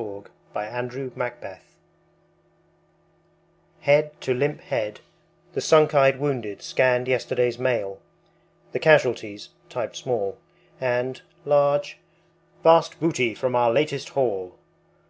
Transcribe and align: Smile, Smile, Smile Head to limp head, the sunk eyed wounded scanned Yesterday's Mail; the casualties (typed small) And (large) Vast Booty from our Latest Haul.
Smile, 0.00 0.26
Smile, 0.52 1.10
Smile 1.14 1.58
Head 3.82 4.18
to 4.22 4.32
limp 4.32 4.62
head, 4.62 5.00
the 5.52 5.60
sunk 5.60 5.94
eyed 5.94 6.18
wounded 6.18 6.62
scanned 6.62 7.06
Yesterday's 7.06 7.58
Mail; 7.58 8.00
the 8.72 8.78
casualties 8.78 9.50
(typed 9.68 9.96
small) 9.96 10.38
And 10.80 11.20
(large) 11.44 11.98
Vast 12.62 12.98
Booty 12.98 13.34
from 13.34 13.54
our 13.54 13.70
Latest 13.70 14.08
Haul. 14.08 14.56